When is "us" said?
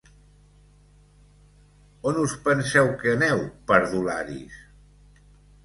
2.23-2.33